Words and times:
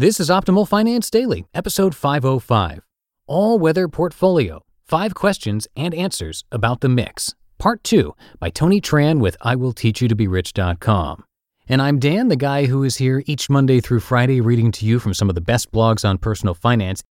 This 0.00 0.20
is 0.20 0.30
Optimal 0.30 0.68
Finance 0.68 1.10
Daily, 1.10 1.48
episode 1.52 1.92
505 1.92 2.86
All 3.26 3.58
Weather 3.58 3.88
Portfolio 3.88 4.62
Five 4.84 5.12
Questions 5.16 5.66
and 5.76 5.92
Answers 5.92 6.44
About 6.52 6.82
the 6.82 6.88
Mix, 6.88 7.34
Part 7.58 7.82
2 7.82 8.14
by 8.38 8.48
Tony 8.48 8.80
Tran 8.80 9.18
with 9.18 9.36
IWillTeachYouToBeRich.com. 9.40 11.24
And 11.68 11.82
I'm 11.82 11.98
Dan, 11.98 12.28
the 12.28 12.36
guy 12.36 12.66
who 12.66 12.84
is 12.84 12.98
here 12.98 13.24
each 13.26 13.50
Monday 13.50 13.80
through 13.80 13.98
Friday 13.98 14.40
reading 14.40 14.70
to 14.70 14.86
you 14.86 15.00
from 15.00 15.14
some 15.14 15.28
of 15.28 15.34
the 15.34 15.40
best 15.40 15.72
blogs 15.72 16.08
on 16.08 16.16
personal 16.18 16.54
finance. 16.54 17.02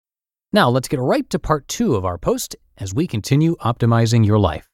Now, 0.53 0.71
let's 0.71 0.87
get 0.87 1.01
right 1.01 1.29
to 1.31 1.41
part 1.41 1.67
2 1.67 1.97
of 1.97 2.05
our 2.05 2.19
post 2.19 2.55
as 2.79 2.95
we 2.95 3.09
continue 3.09 3.57
optimizing 3.57 4.25
your 4.25 4.39
life. 4.39 4.69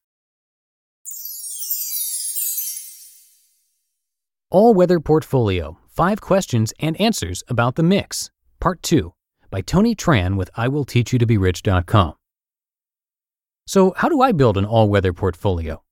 All 4.51 4.75
Weather 4.75 5.01
Portfolio 5.01 5.79
Five 5.93 6.23
Questions 6.23 6.73
and 6.81 6.99
Answers 6.99 7.43
About 7.49 7.75
the 7.75 7.83
Mix, 7.83 8.31
Part 8.61 8.83
2, 8.83 9.13
by 9.51 9.61
Tony 9.61 9.95
Tran 9.95 10.39
with 10.39 10.51
IWillTeachYouToBeRich.com. 10.55 12.15
So, 13.67 13.93
how 13.99 14.09
do 14.09 14.23
I 14.23 14.33
build 14.33 14.57
an 14.57 14.65
all 14.65 14.89
weather 14.89 15.13
portfolio? 15.13 15.83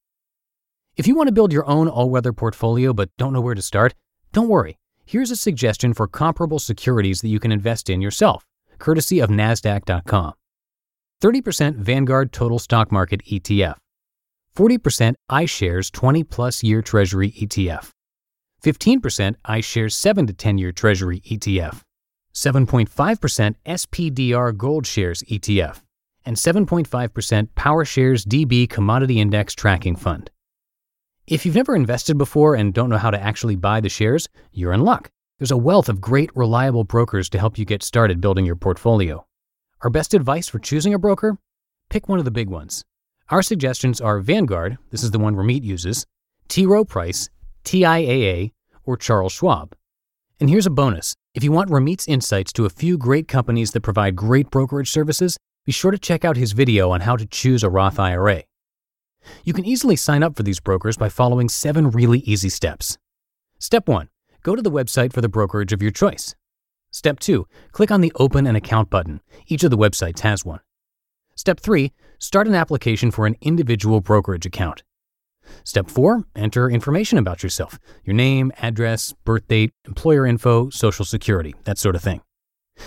If 0.97 1.07
you 1.07 1.15
want 1.15 1.29
to 1.29 1.35
build 1.35 1.53
your 1.53 1.69
own 1.69 1.87
all 1.87 2.09
weather 2.09 2.33
portfolio 2.33 2.95
but 2.95 3.11
don't 3.19 3.35
know 3.35 3.43
where 3.43 3.55
to 3.55 3.61
start, 3.61 3.95
don't 4.33 4.49
worry. 4.49 4.79
Here's 5.05 5.31
a 5.31 5.37
suggestion 5.37 5.93
for 5.93 6.09
comparable 6.09 6.59
securities 6.59 7.21
that 7.21 7.29
you 7.29 7.39
can 7.39 7.53
invest 7.53 7.91
in 7.91 8.01
yourself, 8.01 8.47
courtesy 8.79 9.21
of 9.21 9.29
NASDAQ.com 9.29 10.33
30% 11.21 11.77
Vanguard 11.77 12.33
Total 12.33 12.59
Stock 12.59 12.91
Market 12.91 13.23
ETF, 13.27 13.77
40% 14.57 15.15
iShares 15.31 15.93
20 15.93 16.25
plus 16.25 16.63
year 16.63 16.81
Treasury 16.81 17.33
ETF. 17.33 17.91
15% 18.63 19.35
iShares 19.49 19.93
7 19.93 20.27
to 20.27 20.33
10 20.33 20.59
year 20.59 20.73
Treasury 20.73 21.21
ETF, 21.21 21.81
7.5% 22.35 23.55
SPDR 23.67 24.57
Gold 24.57 24.87
Shares 24.87 25.23
ETF, 25.23 25.81
and 26.25 26.37
7.5% 26.37 27.49
PowerShares 27.57 28.27
DB 28.27 28.69
Commodity 28.69 29.21
Index 29.21 29.55
Tracking 29.55 29.97
Fund. 29.97 30.31
If 31.27 31.47
you've 31.47 31.55
never 31.55 31.77
invested 31.77 32.19
before 32.19 32.55
and 32.55 32.75
don't 32.75 32.91
know 32.91 32.99
how 32.99 33.11
to 33.11 33.23
actually 33.23 33.57
buy 33.57 33.81
the 33.81 33.89
shares, 33.89 34.29
you're 34.53 34.73
in 34.73 34.81
luck. 34.81 35.11
There's 35.39 35.53
a 35.53 35.57
wealth 35.57 35.89
of 35.89 36.01
great, 36.01 36.31
reliable 36.35 36.85
brokers 36.85 37.29
to 37.31 37.39
help 37.39 37.57
you 37.57 37.65
get 37.65 37.83
started 37.83 38.21
building 38.21 38.45
your 38.45 38.57
portfolio. 38.57 39.25
Our 39.83 39.91
best 39.91 40.13
advice 40.13 40.49
for 40.49 40.59
choosing 40.59 40.93
a 40.93 40.99
broker? 40.99 41.39
Pick 41.89 42.09
one 42.09 42.19
of 42.19 42.27
the 42.27 42.31
big 42.31 42.51
ones. 42.51 42.85
Our 43.31 43.43
suggestions 43.43 44.01
are 44.01 44.21
Vanguard, 44.21 44.77
this 44.91 45.03
is 45.03 45.13
the 45.13 45.19
one 45.19 45.37
Ramit 45.37 45.63
uses, 45.63 46.05
T. 46.49 46.67
Rowe 46.67 46.85
Price, 46.85 47.31
TIAA, 47.65 48.53
or 48.85 48.97
Charles 48.97 49.33
Schwab. 49.33 49.75
And 50.41 50.49
here's 50.49 50.67
a 50.67 50.71
bonus. 50.71 51.15
If 51.35 51.45
you 51.45 51.53
want 51.53 51.71
Ramit's 51.71 52.09
insights 52.09 52.53
to 52.55 52.65
a 52.65 52.71
few 52.71 52.97
great 52.97 53.29
companies 53.29 53.73
that 53.73 53.83
provide 53.83 54.17
great 54.17 54.51
brokerage 54.51 54.91
services, 54.91 55.37
be 55.67 55.73
sure 55.73 55.91
to 55.91 55.99
check 55.99 56.25
out 56.25 56.37
his 56.37 56.53
video 56.53 56.91
on 56.91 57.03
how 57.03 57.17
to 57.17 57.27
choose 57.27 57.63
a 57.63 57.71
Roth 57.71 57.99
IRA. 57.99 58.45
You 59.45 59.53
can 59.53 59.65
easily 59.65 59.97
sign 59.97 60.23
up 60.23 60.37
for 60.37 60.43
these 60.43 60.61
brokers 60.61 60.97
by 60.97 61.09
following 61.09 61.49
seven 61.49 61.91
really 61.91 62.21
easy 62.21 62.49
steps. 62.49 62.99
Step 63.59 63.89
1. 63.89 64.09
Go 64.43 64.57
to 64.57 64.63
the 64.63 64.71
website 64.71 65.13
for 65.13 65.21
the 65.21 65.29
brokerage 65.29 65.73
of 65.73 65.83
your 65.83 65.91
choice. 65.91 66.35
Step 66.91 67.21
2. 67.21 67.47
Click 67.73 67.91
on 67.91 68.01
the 68.01 68.13
Open 68.17 68.47
an 68.47 68.57
Account 68.57 68.91
button. 68.91 69.21
Each 69.47 69.63
of 69.63 69.71
the 69.71 69.79
websites 69.79 70.21
has 70.21 70.45
one. 70.45 70.61
Step 71.37 71.61
3. 71.61 71.93
Start 72.19 72.49
an 72.49 72.55
application 72.55 73.11
for 73.11 73.27
an 73.27 73.37
individual 73.41 74.01
brokerage 74.01 74.47
account. 74.47 74.83
Step 75.65 75.91
4 75.91 76.25
Enter 76.37 76.71
information 76.71 77.19
about 77.19 77.43
yourself 77.43 77.79
your 78.05 78.15
name, 78.15 78.53
address, 78.59 79.15
birth 79.25 79.47
date, 79.49 79.73
employer 79.87 80.27
info, 80.27 80.71
social 80.71 81.05
security, 81.05 81.55
that 81.65 81.79
sort 81.79 81.97
of 81.97 82.03
thing. 82.03 82.21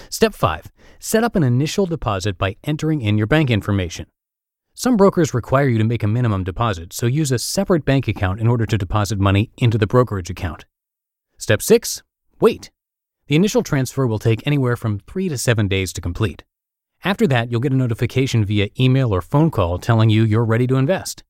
Step 0.10 0.34
5 0.34 0.72
Set 1.00 1.24
up 1.24 1.36
an 1.36 1.44
initial 1.44 1.86
deposit 1.86 2.38
by 2.38 2.56
entering 2.64 3.02
in 3.02 3.18
your 3.18 3.28
bank 3.28 3.52
information. 3.52 4.08
Some 4.74 4.98
brokers 4.98 5.34
require 5.34 5.68
you 5.68 5.78
to 5.78 5.84
make 5.84 6.02
a 6.02 6.08
minimum 6.08 6.44
deposit, 6.44 6.94
so 6.94 7.06
use 7.06 7.32
a 7.32 7.38
separate 7.38 7.86
bank 7.86 8.08
account 8.08 8.40
in 8.40 8.48
order 8.48 8.66
to 8.66 8.78
deposit 8.78 9.20
money 9.20 9.52
into 9.58 9.78
the 9.78 9.86
brokerage 9.86 10.30
account. 10.30 10.66
Step 11.38 11.62
6 11.62 12.02
Wait. 12.40 12.72
The 13.28 13.36
initial 13.36 13.64
transfer 13.64 14.08
will 14.08 14.20
take 14.20 14.46
anywhere 14.46 14.76
from 14.76 15.00
3 15.00 15.30
to 15.30 15.38
7 15.38 15.68
days 15.68 15.94
to 15.94 16.02
complete. 16.02 16.44
After 17.06 17.28
that, 17.28 17.52
you'll 17.52 17.60
get 17.60 17.74
a 17.74 17.76
notification 17.76 18.46
via 18.46 18.70
email 18.80 19.14
or 19.14 19.22
phone 19.22 19.52
call 19.52 19.78
telling 19.78 20.10
you 20.10 20.24
you're 20.24 20.46
ready 20.46 20.68
to 20.68 20.78
invest. 20.78 21.24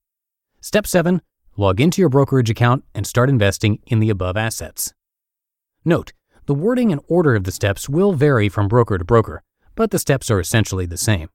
Step 0.63 0.88
7 0.88 1.22
Log 1.57 1.81
into 1.81 2.01
your 2.01 2.07
brokerage 2.07 2.50
account 2.50 2.85
and 2.96 3.06
start 3.06 3.29
investing 3.29 3.79
in 3.85 4.00
the 4.00 4.09
above 4.09 4.38
assets. 4.38 4.94
Note, 5.84 6.13
the 6.46 6.53
wording 6.53 6.90
and 6.90 7.01
order 7.09 7.35
of 7.35 7.44
the 7.44 7.51
steps 7.51 7.90
will 7.90 8.13
vary 8.13 8.47
from 8.47 8.69
broker 8.69 8.97
to 8.97 9.03
broker, 9.03 9.44
but 9.75 9.91
the 9.91 10.00
steps 10.00 10.31
are 10.31 10.40
essentially 10.40 10.85
the 10.85 10.96
same. 10.96 11.28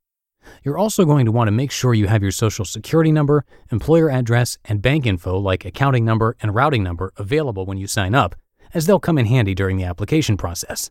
You're 0.64 0.78
also 0.78 1.04
going 1.04 1.26
to 1.26 1.30
want 1.30 1.48
to 1.48 1.52
make 1.52 1.70
sure 1.70 1.92
you 1.92 2.06
have 2.06 2.22
your 2.22 2.32
social 2.32 2.64
security 2.64 3.12
number, 3.12 3.44
employer 3.70 4.10
address, 4.10 4.56
and 4.64 4.80
bank 4.80 5.04
info 5.04 5.36
like 5.36 5.66
accounting 5.66 6.06
number 6.06 6.34
and 6.40 6.54
routing 6.54 6.82
number 6.82 7.12
available 7.18 7.66
when 7.66 7.76
you 7.76 7.86
sign 7.86 8.14
up, 8.14 8.34
as 8.72 8.86
they'll 8.86 8.98
come 8.98 9.18
in 9.18 9.26
handy 9.26 9.54
during 9.54 9.76
the 9.76 9.84
application 9.84 10.38
process. 10.38 10.90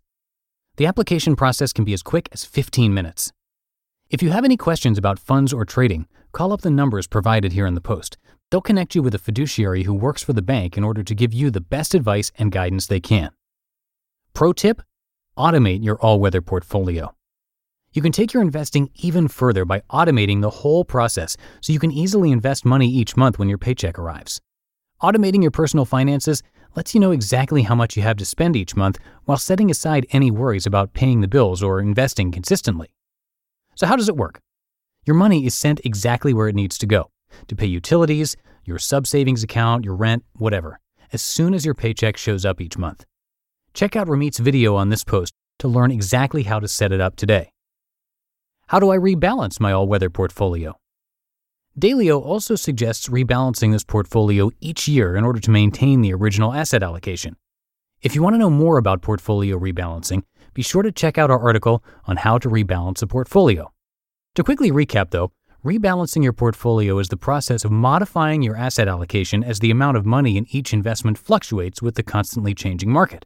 The 0.76 0.86
application 0.86 1.36
process 1.36 1.74
can 1.74 1.86
be 1.86 1.94
as 1.94 2.04
quick 2.04 2.30
as 2.32 2.46
15 2.46 2.94
minutes. 2.94 3.34
If 4.12 4.22
you 4.22 4.30
have 4.30 4.46
any 4.46 4.58
questions 4.58 5.00
about 5.00 5.18
funds 5.18 5.52
or 5.52 5.66
trading, 5.66 6.06
call 6.32 6.54
up 6.54 6.62
the 6.62 6.70
numbers 6.70 7.08
provided 7.08 7.52
here 7.52 7.66
in 7.66 7.74
the 7.74 7.82
post. 7.82 8.16
They'll 8.50 8.62
connect 8.62 8.96
you 8.96 9.02
with 9.02 9.14
a 9.14 9.20
fiduciary 9.20 9.84
who 9.84 9.94
works 9.94 10.24
for 10.24 10.32
the 10.32 10.42
bank 10.42 10.78
in 10.78 10.84
order 10.84 11.04
to 11.04 11.16
give 11.16 11.34
you 11.34 11.52
the 11.52 11.60
best 11.60 11.94
advice 11.94 12.32
and 12.38 12.52
guidance 12.52 12.88
they 12.88 13.02
can. 13.02 13.32
Pro 14.34 14.54
tip 14.54 14.82
automate 15.38 15.84
your 15.84 15.98
all 15.98 16.20
weather 16.20 16.42
portfolio. 16.42 17.14
You 17.92 18.02
can 18.02 18.12
take 18.12 18.34
your 18.34 18.42
investing 18.42 18.90
even 18.96 19.28
further 19.28 19.66
by 19.66 19.82
automating 19.90 20.42
the 20.42 20.50
whole 20.50 20.86
process 20.86 21.36
so 21.62 21.74
you 21.74 21.80
can 21.80 21.92
easily 21.92 22.32
invest 22.32 22.64
money 22.64 22.88
each 22.88 23.18
month 23.18 23.38
when 23.38 23.50
your 23.50 23.58
paycheck 23.58 24.00
arrives. 24.00 24.40
Automating 25.02 25.42
your 25.42 25.52
personal 25.52 25.84
finances 25.86 26.42
lets 26.76 26.94
you 26.94 27.02
know 27.02 27.12
exactly 27.12 27.64
how 27.64 27.76
much 27.76 27.98
you 27.98 28.04
have 28.04 28.18
to 28.18 28.26
spend 28.26 28.56
each 28.56 28.76
month 28.76 28.98
while 29.26 29.38
setting 29.38 29.70
aside 29.70 30.06
any 30.12 30.32
worries 30.32 30.66
about 30.66 30.94
paying 30.94 31.22
the 31.22 31.28
bills 31.28 31.62
or 31.62 31.80
investing 31.80 32.32
consistently. 32.32 32.90
So, 33.76 33.88
how 33.88 33.96
does 33.96 34.10
it 34.10 34.16
work? 34.16 34.40
Your 35.06 35.16
money 35.16 35.46
is 35.46 35.54
sent 35.54 35.82
exactly 35.84 36.34
where 36.34 36.48
it 36.48 36.56
needs 36.56 36.78
to 36.80 36.86
go 36.86 37.10
to 37.48 37.56
pay 37.56 37.66
utilities, 37.66 38.36
your 38.66 38.80
sub 38.80 39.08
savings 39.08 39.44
account, 39.44 39.86
your 39.86 39.96
rent, 39.96 40.24
whatever, 40.34 40.80
as 41.14 41.22
soon 41.22 41.54
as 41.54 41.66
your 41.66 41.76
paycheck 41.76 42.18
shows 42.18 42.46
up 42.46 42.60
each 42.60 42.78
month. 42.78 43.06
Check 43.74 43.96
out 43.96 44.08
Ramit's 44.08 44.40
video 44.40 44.76
on 44.76 44.90
this 44.90 45.04
post 45.04 45.34
to 45.60 45.68
learn 45.68 45.92
exactly 45.92 46.44
how 46.44 46.60
to 46.60 46.68
set 46.68 46.92
it 46.92 47.02
up 47.02 47.16
today. 47.16 47.52
How 48.68 48.80
do 48.80 48.92
I 48.92 48.98
rebalance 48.98 49.60
my 49.60 49.72
all 49.72 49.88
weather 49.88 50.10
portfolio? 50.10 50.78
Dalio 51.80 52.20
also 52.20 52.56
suggests 52.56 53.08
rebalancing 53.08 53.72
this 53.72 53.84
portfolio 53.84 54.50
each 54.60 54.88
year 54.88 55.16
in 55.16 55.24
order 55.24 55.40
to 55.40 55.52
maintain 55.52 56.02
the 56.02 56.14
original 56.14 56.54
asset 56.54 56.82
allocation. 56.82 57.36
If 58.02 58.16
you 58.16 58.24
want 58.24 58.34
to 58.34 58.40
know 58.40 58.50
more 58.50 58.78
about 58.78 59.02
portfolio 59.02 59.58
rebalancing, 59.58 60.24
be 60.54 60.64
sure 60.64 60.82
to 60.82 60.92
check 60.92 61.18
out 61.18 61.32
our 61.32 61.40
article 61.40 61.84
on 62.06 62.18
how 62.18 62.40
to 62.40 62.50
rebalance 62.50 63.02
a 63.04 63.08
portfolio. 63.08 63.72
To 64.36 64.44
quickly 64.44 64.72
recap, 64.72 65.12
though, 65.12 65.32
rebalancing 65.66 66.24
your 66.24 66.34
portfolio 66.34 67.00
is 67.00 67.10
the 67.10 67.18
process 67.18 67.66
of 67.66 67.72
modifying 67.72 68.42
your 68.42 68.56
asset 68.56 68.88
allocation 68.88 69.44
as 69.44 69.60
the 69.60 69.72
amount 69.72 69.98
of 69.98 70.06
money 70.06 70.38
in 70.38 70.46
each 70.50 70.74
investment 70.74 71.18
fluctuates 71.18 71.82
with 71.82 71.96
the 71.96 72.04
constantly 72.04 72.54
changing 72.54 72.92
market. 72.92 73.26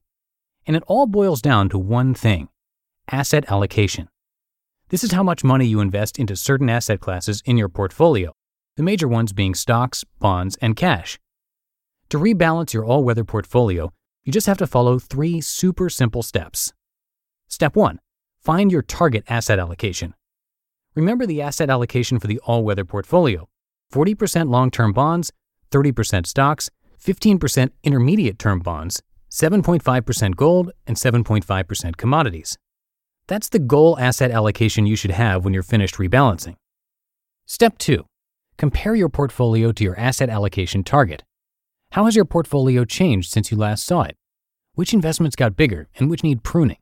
And 0.65 0.75
it 0.75 0.83
all 0.87 1.07
boils 1.07 1.41
down 1.41 1.69
to 1.69 1.77
one 1.77 2.13
thing 2.13 2.49
asset 3.11 3.45
allocation. 3.49 4.07
This 4.89 5.03
is 5.03 5.11
how 5.11 5.23
much 5.23 5.43
money 5.43 5.65
you 5.65 5.79
invest 5.79 6.19
into 6.19 6.35
certain 6.35 6.69
asset 6.69 6.99
classes 6.99 7.41
in 7.45 7.57
your 7.57 7.69
portfolio, 7.69 8.33
the 8.77 8.83
major 8.83 9.07
ones 9.07 9.33
being 9.33 9.55
stocks, 9.55 10.03
bonds, 10.19 10.57
and 10.61 10.75
cash. 10.75 11.19
To 12.09 12.17
rebalance 12.17 12.73
your 12.73 12.85
all 12.85 13.03
weather 13.03 13.23
portfolio, 13.23 13.91
you 14.23 14.31
just 14.31 14.47
have 14.47 14.57
to 14.57 14.67
follow 14.67 14.99
three 14.99 15.41
super 15.41 15.89
simple 15.89 16.23
steps. 16.23 16.73
Step 17.47 17.75
1 17.75 17.99
Find 18.39 18.71
your 18.71 18.81
target 18.81 19.23
asset 19.27 19.59
allocation. 19.59 20.13
Remember 20.95 21.25
the 21.25 21.41
asset 21.41 21.69
allocation 21.69 22.19
for 22.19 22.27
the 22.27 22.39
all 22.39 22.63
weather 22.63 22.83
portfolio 22.83 23.47
40% 23.93 24.49
long 24.49 24.71
term 24.71 24.93
bonds, 24.93 25.31
30% 25.71 26.25
stocks, 26.25 26.69
15% 27.03 27.69
intermediate 27.83 28.37
term 28.37 28.59
bonds, 28.59 29.01
7.5% 29.29 30.35
gold, 30.35 30.71
and 30.85 30.97
7.5% 30.97 31.97
commodities. 31.97 32.57
That's 33.27 33.49
the 33.49 33.59
goal 33.59 33.97
asset 33.99 34.31
allocation 34.31 34.85
you 34.85 34.95
should 34.95 35.11
have 35.11 35.45
when 35.45 35.53
you're 35.53 35.63
finished 35.63 35.95
rebalancing. 35.95 36.55
Step 37.45 37.77
2 37.77 38.05
Compare 38.57 38.95
your 38.95 39.09
portfolio 39.09 39.71
to 39.71 39.83
your 39.83 39.97
asset 39.97 40.29
allocation 40.29 40.83
target. 40.83 41.23
How 41.91 42.05
has 42.05 42.15
your 42.15 42.25
portfolio 42.25 42.85
changed 42.85 43.31
since 43.31 43.51
you 43.51 43.57
last 43.57 43.85
saw 43.85 44.03
it? 44.03 44.15
Which 44.75 44.93
investments 44.93 45.35
got 45.35 45.55
bigger 45.55 45.89
and 45.95 46.09
which 46.09 46.23
need 46.23 46.43
pruning? 46.43 46.77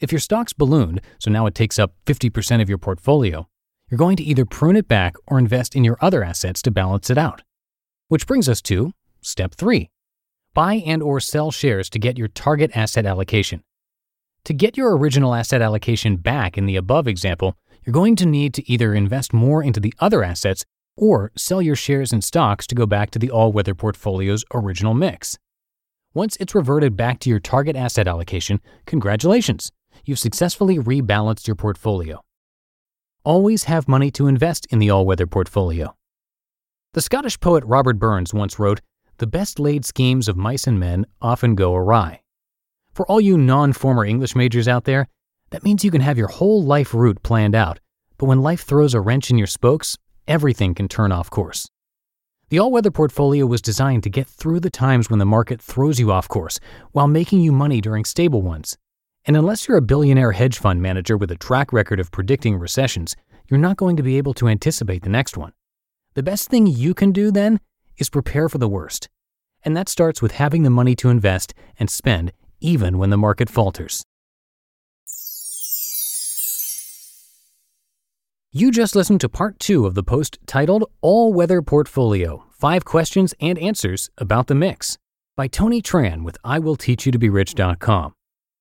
If 0.00 0.12
your 0.12 0.20
stock's 0.20 0.52
ballooned, 0.52 1.00
so 1.18 1.30
now 1.30 1.46
it 1.46 1.54
takes 1.54 1.78
up 1.78 1.92
50% 2.06 2.62
of 2.62 2.68
your 2.68 2.78
portfolio, 2.78 3.48
you're 3.90 3.98
going 3.98 4.16
to 4.16 4.22
either 4.22 4.44
prune 4.44 4.76
it 4.76 4.86
back 4.86 5.16
or 5.26 5.38
invest 5.38 5.74
in 5.74 5.82
your 5.82 5.98
other 6.00 6.22
assets 6.22 6.62
to 6.62 6.70
balance 6.70 7.10
it 7.10 7.18
out. 7.18 7.42
Which 8.06 8.26
brings 8.26 8.48
us 8.48 8.62
to 8.62 8.92
step 9.20 9.54
3. 9.54 9.90
Buy 10.54 10.74
and 10.74 11.02
or 11.02 11.18
sell 11.20 11.50
shares 11.50 11.90
to 11.90 11.98
get 11.98 12.16
your 12.16 12.28
target 12.28 12.70
asset 12.76 13.06
allocation. 13.06 13.62
To 14.44 14.54
get 14.54 14.76
your 14.76 14.96
original 14.96 15.34
asset 15.34 15.62
allocation 15.62 16.16
back 16.16 16.56
in 16.56 16.66
the 16.66 16.76
above 16.76 17.08
example, 17.08 17.56
you're 17.84 17.92
going 17.92 18.16
to 18.16 18.26
need 18.26 18.54
to 18.54 18.70
either 18.70 18.94
invest 18.94 19.32
more 19.32 19.62
into 19.62 19.80
the 19.80 19.94
other 19.98 20.22
assets 20.22 20.64
or 20.96 21.32
sell 21.36 21.60
your 21.60 21.76
shares 21.76 22.12
and 22.12 22.22
stocks 22.22 22.66
to 22.68 22.74
go 22.74 22.86
back 22.86 23.10
to 23.10 23.18
the 23.18 23.30
all 23.30 23.52
weather 23.52 23.74
portfolio's 23.74 24.44
original 24.54 24.94
mix. 24.94 25.38
Once 26.14 26.36
it's 26.40 26.54
reverted 26.54 26.96
back 26.96 27.18
to 27.20 27.30
your 27.30 27.40
target 27.40 27.76
asset 27.76 28.08
allocation, 28.08 28.60
congratulations, 28.86 29.70
you've 30.04 30.18
successfully 30.18 30.78
rebalanced 30.78 31.46
your 31.46 31.56
portfolio. 31.56 32.22
Always 33.24 33.64
have 33.64 33.88
money 33.88 34.10
to 34.12 34.26
invest 34.26 34.66
in 34.70 34.78
the 34.78 34.90
all 34.90 35.04
weather 35.04 35.26
portfolio. 35.26 35.94
The 36.94 37.02
Scottish 37.02 37.38
poet 37.40 37.64
Robert 37.66 37.98
Burns 37.98 38.32
once 38.32 38.58
wrote, 38.58 38.80
The 39.18 39.26
best 39.26 39.58
laid 39.58 39.84
schemes 39.84 40.28
of 40.28 40.36
mice 40.36 40.66
and 40.66 40.80
men 40.80 41.06
often 41.20 41.54
go 41.54 41.74
awry. 41.74 42.22
For 42.92 43.06
all 43.06 43.20
you 43.20 43.36
non 43.36 43.72
former 43.72 44.04
English 44.04 44.34
majors 44.34 44.66
out 44.66 44.84
there, 44.84 45.06
that 45.50 45.64
means 45.64 45.84
you 45.84 45.90
can 45.90 46.00
have 46.00 46.18
your 46.18 46.28
whole 46.28 46.62
life 46.62 46.94
route 46.94 47.22
planned 47.22 47.54
out, 47.54 47.80
but 48.16 48.26
when 48.26 48.42
life 48.42 48.62
throws 48.62 48.94
a 48.94 49.00
wrench 49.00 49.30
in 49.30 49.38
your 49.38 49.46
spokes, 49.46 49.96
everything 50.26 50.74
can 50.74 50.88
turn 50.88 51.12
off 51.12 51.30
course. 51.30 51.68
The 52.50 52.58
all 52.58 52.70
weather 52.70 52.90
portfolio 52.90 53.44
was 53.44 53.60
designed 53.60 54.02
to 54.04 54.10
get 54.10 54.26
through 54.26 54.60
the 54.60 54.70
times 54.70 55.10
when 55.10 55.18
the 55.18 55.26
market 55.26 55.60
throws 55.60 56.00
you 56.00 56.10
off 56.10 56.28
course 56.28 56.58
while 56.92 57.06
making 57.06 57.42
you 57.42 57.52
money 57.52 57.80
during 57.82 58.06
stable 58.06 58.40
ones. 58.40 58.78
And 59.28 59.36
unless 59.36 59.68
you're 59.68 59.76
a 59.76 59.82
billionaire 59.82 60.32
hedge 60.32 60.58
fund 60.58 60.80
manager 60.80 61.18
with 61.18 61.30
a 61.30 61.36
track 61.36 61.70
record 61.70 62.00
of 62.00 62.10
predicting 62.10 62.56
recessions, 62.56 63.14
you're 63.46 63.60
not 63.60 63.76
going 63.76 63.94
to 63.98 64.02
be 64.02 64.16
able 64.16 64.32
to 64.32 64.48
anticipate 64.48 65.02
the 65.02 65.10
next 65.10 65.36
one. 65.36 65.52
The 66.14 66.22
best 66.22 66.48
thing 66.48 66.66
you 66.66 66.94
can 66.94 67.12
do 67.12 67.30
then 67.30 67.60
is 67.98 68.08
prepare 68.08 68.48
for 68.48 68.56
the 68.56 68.68
worst. 68.68 69.10
And 69.62 69.76
that 69.76 69.90
starts 69.90 70.22
with 70.22 70.32
having 70.32 70.62
the 70.62 70.70
money 70.70 70.96
to 70.96 71.10
invest 71.10 71.52
and 71.78 71.90
spend 71.90 72.32
even 72.60 72.96
when 72.96 73.10
the 73.10 73.18
market 73.18 73.50
falters. 73.50 74.02
You 78.50 78.70
just 78.70 78.96
listened 78.96 79.20
to 79.20 79.28
part 79.28 79.58
two 79.58 79.84
of 79.84 79.94
the 79.94 80.02
post 80.02 80.38
titled 80.46 80.90
All 81.02 81.34
Weather 81.34 81.60
Portfolio 81.60 82.46
Five 82.50 82.86
Questions 82.86 83.34
and 83.40 83.58
Answers 83.58 84.08
About 84.16 84.46
the 84.46 84.54
Mix 84.54 84.96
by 85.36 85.48
Tony 85.48 85.82
Tran 85.82 86.24
with 86.24 86.38
IWillTeachYouToBeRich.com. 86.46 88.14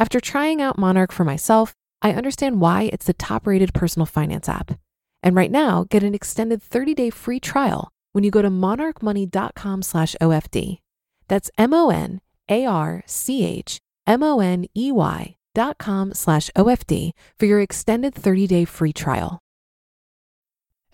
After 0.00 0.18
trying 0.18 0.62
out 0.62 0.78
Monarch 0.78 1.12
for 1.12 1.24
myself, 1.24 1.74
I 2.00 2.12
understand 2.12 2.58
why 2.58 2.88
it's 2.90 3.04
the 3.04 3.12
top-rated 3.12 3.74
personal 3.74 4.06
finance 4.06 4.48
app. 4.48 4.80
And 5.22 5.36
right 5.36 5.50
now, 5.50 5.84
get 5.90 6.02
an 6.02 6.14
extended 6.14 6.62
30-day 6.62 7.10
free 7.10 7.38
trial 7.38 7.92
when 8.12 8.24
you 8.24 8.30
go 8.30 8.40
to 8.40 8.48
monarchmoney.com 8.48 9.82
slash 9.82 10.16
OFD. 10.18 10.78
That's 11.28 11.50
M 11.58 11.74
O 11.74 11.90
N 11.90 12.22
A 12.48 12.64
R 12.64 13.02
C 13.04 13.44
H 13.44 13.78
M-O-N-E-Y 14.06 15.36
dot 15.54 15.76
com 15.76 16.14
slash 16.14 16.50
OFD 16.56 17.10
for 17.38 17.44
your 17.44 17.60
extended 17.60 18.14
30-day 18.14 18.64
free 18.64 18.94
trial. 18.94 19.38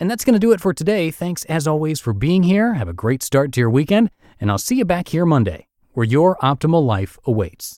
And 0.00 0.10
that's 0.10 0.24
going 0.24 0.34
to 0.34 0.40
do 0.40 0.50
it 0.50 0.60
for 0.60 0.74
today. 0.74 1.12
Thanks 1.12 1.44
as 1.44 1.68
always 1.68 2.00
for 2.00 2.12
being 2.12 2.42
here. 2.42 2.74
Have 2.74 2.88
a 2.88 2.92
great 2.92 3.22
start 3.22 3.52
to 3.52 3.60
your 3.60 3.70
weekend, 3.70 4.10
and 4.40 4.50
I'll 4.50 4.58
see 4.58 4.76
you 4.76 4.84
back 4.84 5.08
here 5.08 5.24
Monday, 5.24 5.68
where 5.92 6.04
your 6.04 6.36
optimal 6.38 6.84
life 6.84 7.16
awaits. 7.24 7.74